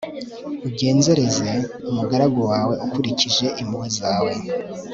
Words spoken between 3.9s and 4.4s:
zawe